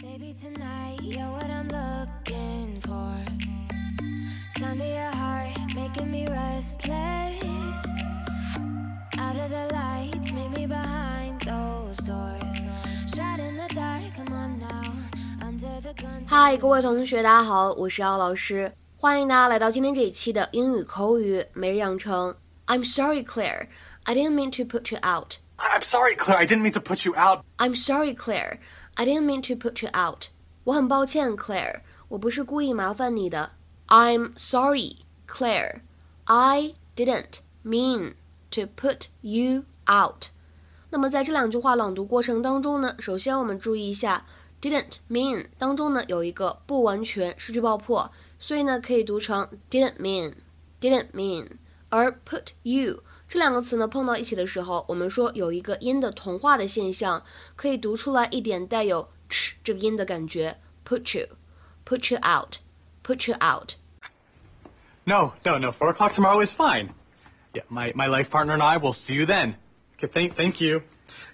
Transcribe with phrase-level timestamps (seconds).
[0.00, 3.16] Baby, tonight you're what I'm looking for.
[4.58, 7.42] Sound of your heart making me restless.
[9.18, 12.56] Out of the lights, meet me behind those doors.
[13.14, 14.82] Shot in the dark, come on now.
[15.40, 16.26] Under the gun.
[16.26, 22.34] 嗨，各位同学，大家好，我是姚老师，欢迎大家来到今天这一期的英语口语每日养成。
[22.66, 23.68] I'm sorry, Claire,
[24.04, 25.36] I didn't mean to put you out.
[25.58, 26.38] I'm sorry, Claire.
[26.38, 27.44] I didn't mean to put you out.
[27.58, 28.58] I'm sorry, Claire,
[28.99, 30.29] I didn't mean to put you out.
[30.63, 33.51] 我很抱歉，Claire，我不是故意麻烦你的。
[33.87, 34.97] I'm sorry,
[35.27, 35.81] Claire,
[36.25, 38.15] I didn't mean
[38.49, 40.29] to put you out.
[40.89, 44.25] 那么在这两句话朗读过程当中呢，首先我们注意一下
[44.59, 50.33] didn't mean 当中呢有一个不完全失去爆破，所以呢可以读成 didn't mean
[50.81, 51.45] didn't mean，
[51.88, 57.22] 而 put you 这两个词呢碰到一起的时候，我们说有一个音的同化的现象，
[57.56, 61.26] 可以读出来一点带有 ch 这个音的感觉，put you
[61.84, 62.56] put you out
[63.02, 63.74] put you out。
[65.04, 65.72] No, no, no.
[65.72, 66.90] Four o'clock tomorrow is fine.
[67.54, 69.56] Yeah, my, my life partner and I will see you then.
[69.98, 70.82] Okay, thank, thank you.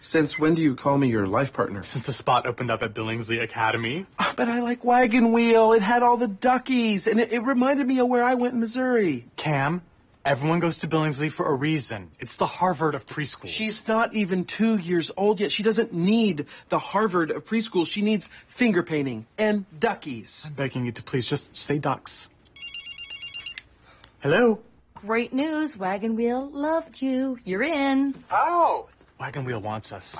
[0.01, 1.83] Since when do you call me your life partner?
[1.83, 4.07] Since a spot opened up at Billingsley Academy.
[4.19, 5.73] Ah, But I like Wagon Wheel.
[5.73, 8.61] It had all the duckies, and it, it reminded me of where I went in
[8.61, 9.27] Missouri.
[9.37, 9.83] Cam,
[10.26, 12.12] everyone goes to Billingsley for a reason.
[12.20, 13.48] It's the Harvard of preschools.
[13.50, 15.52] She's not even two years old yet.
[15.52, 17.86] She doesn't need the Harvard of preschool.
[17.86, 20.46] She needs finger painting and duckies.
[20.48, 22.30] I'm begging you to please just say ducks.
[24.22, 24.60] Hello?
[24.96, 27.38] Great news, Wagon Wheel loved you.
[27.44, 28.16] You're in.
[28.32, 28.88] Oh,
[29.20, 30.18] Wagon Wheel wants us.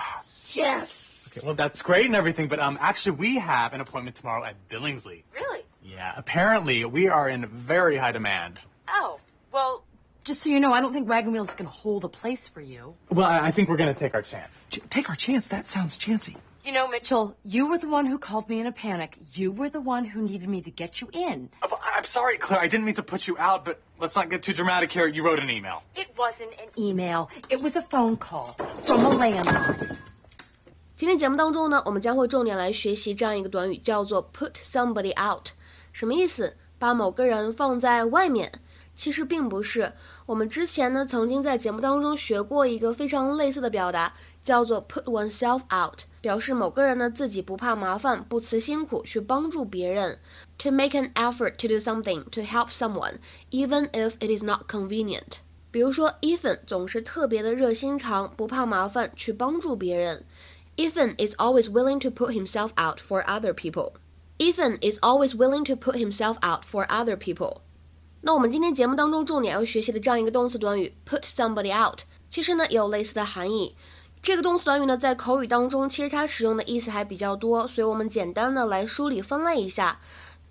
[0.52, 1.38] yes.
[1.38, 4.56] Okay, well, that's great and everything, but um, actually, we have an appointment tomorrow at
[4.70, 5.24] Billingsley.
[5.34, 5.62] Really?
[5.86, 8.60] Yeah, apparently, we are in very high demand.
[8.90, 9.20] Oh, well,
[10.25, 12.95] just so you know, I don't think Wagon Wheel's gonna hold a place for you.
[13.11, 14.65] Well, I I think we're gonna take our chance.
[14.71, 15.49] Ch- Take our chance.
[15.49, 16.37] That sounds chancy.
[16.65, 19.17] You know, Mitchell, you were the one who called me in a panic.
[19.33, 21.49] You were the one who needed me to get you in.
[21.63, 22.61] Oh, I'm sorry, Claire.
[22.61, 25.07] I didn't mean to put you out, but let's not get too dramatic here.
[25.07, 25.83] You wrote an email.
[25.95, 27.31] It wasn't an email.
[27.49, 29.97] It was a phone call from a landline.
[30.95, 35.51] 今天节目当中呢，我们将会重点来学习这样一个短语，叫做 put somebody out。
[35.93, 36.57] 什么意思？
[36.79, 38.53] 把某个人放在外面。
[38.95, 39.93] 其实并不是。
[40.27, 44.13] 我们之前呢，曾经在节目当中学过一个非常类似的表达，
[44.43, 50.19] 叫做 put oneself out，表示某个人呢自己不怕麻烦，不辞辛苦去帮助别人。
[50.59, 53.19] To make an effort to do something to help someone,
[53.51, 55.39] even if it is not convenient。
[55.71, 60.25] 比如说，Ethan 总是特别的热心肠，不怕麻烦去帮助别人。
[60.77, 63.93] Ethan is always willing to put himself out for other people.
[64.39, 67.59] Ethan is always willing to put himself out for other people.
[68.26, 73.76] 那我们今天节目当中重点要学习的这样一个动词短语 put somebody out，其实呢也有类似的含义。
[74.22, 80.00] 这个动词短语呢在口语当中其实它使用的意思还比较多，所以我们简单的来梳理分类一下。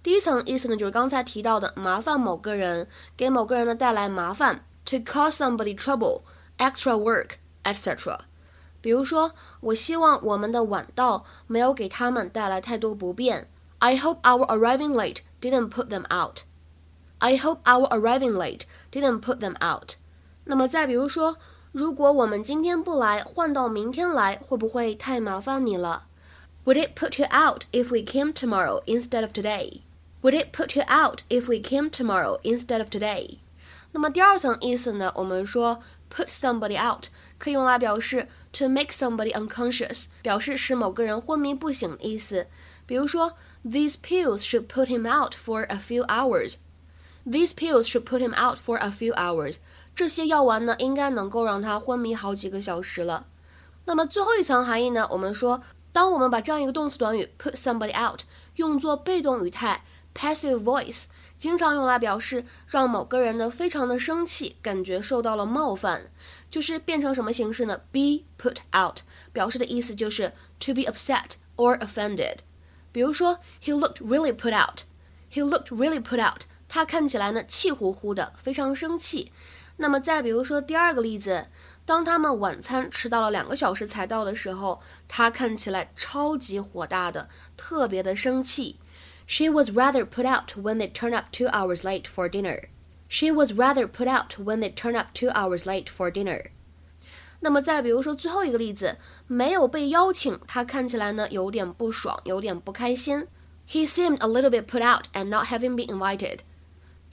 [0.02, 6.20] 第一层意思呢就是刚才提到的麻烦某个人，给某个人呢带来麻烦，to cause somebody trouble,
[6.58, 8.18] extra work, etc.
[8.82, 13.48] 比如说，我希望我们的晚到没有给他们带来太多不便。
[13.78, 16.40] I hope our arriving late didn't put them out.
[17.21, 18.61] I hope our arriving late
[18.91, 19.95] didn't put them out.
[20.43, 21.37] 那么再比如说，
[21.71, 26.03] 如果我们今天不来，换到明天来，会不会太麻烦你了？
[26.65, 29.81] Would it put you out if we came tomorrow instead of today?
[30.21, 33.39] Would it put you out if we came tomorrow instead of today?
[33.93, 35.11] 那么第二层意思呢？
[35.15, 35.81] 我们说
[36.13, 37.05] put somebody out
[37.39, 42.47] 可以用来表示 to make somebody unconscious，表示使某个人昏迷不醒的意思。
[42.85, 43.33] 比如说，
[43.65, 46.55] These pills should put him out for a few hours.
[47.24, 49.56] These pills should put him out for a few hours.
[49.94, 53.26] 这些药丸呢，应该能够让他昏迷好几个小时了。
[53.84, 55.06] 那么最后一层含义呢？
[55.10, 55.62] 我们说，
[55.92, 58.22] 当我们把这样一个动词短语 put somebody out
[58.56, 59.84] 用作被动语态
[60.14, 61.04] passive voice，
[61.38, 66.10] 经常用来表示让某个人呢非常的生气，感觉受到了冒犯，
[66.50, 69.00] 就是变成什么形式呢？be put out
[69.32, 72.38] 表示的意思就是 to be upset or offended。
[72.90, 74.82] 比如说，He looked really put out.
[75.32, 76.42] He looked really put out.
[76.71, 79.31] 他看起来呢气呼呼的，非常生气。
[79.77, 81.47] 那么再比如说第二个例子，
[81.85, 88.77] 当他们晚餐迟到了两个小时才到的时候，他看起来超级火大的，特别的生气。
[89.27, 92.63] She was rather put out when they turned up two hours late for dinner.
[93.09, 96.47] She was rather put out when they turned up two hours late for dinner.
[97.41, 98.97] 那么再比如说最后一个例子，
[99.27, 103.27] 没有被邀请，他看起来呢有点不爽，有点不开心。
[103.69, 106.39] He seemed a little bit put out and not having been invited.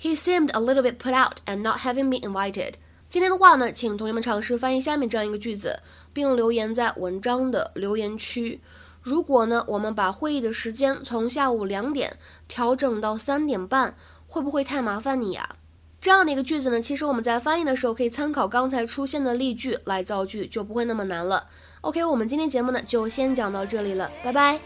[0.02, 2.76] He seemed a little bit put out and not having been invited.
[3.10, 5.82] 今天的话呢，请同学们尝试翻译下面这样一个句子，
[6.14, 8.62] 并留言在文章的留言区。
[9.02, 12.18] 如果呢，我们把会议的时间从下午两点
[12.48, 13.96] 调整到三点半，
[14.28, 15.56] 会不会太麻烦你呀？
[16.00, 21.48] 这样的一个句子呢，其实我们在翻译的时候可以参考刚才出现的例句来造句，就不会那么难了。
[21.82, 24.60] OK，我们今天节目呢就先讲到这里了，拜拜。